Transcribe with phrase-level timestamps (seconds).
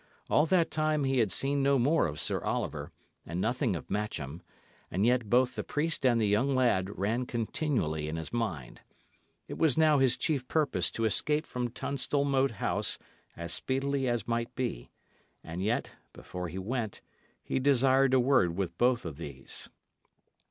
[0.31, 2.91] All that time he had seen no more of Sir Oliver,
[3.23, 4.41] and nothing of Matcham;
[4.89, 8.81] and yet both the priest and the young lad ran continually in his mind.
[9.47, 12.97] It was now his chief purpose to escape from Tunstall Moat House
[13.37, 14.89] as speedily as might be;
[15.43, 17.01] and yet, before he went,
[17.43, 19.69] he desired a word with both of these.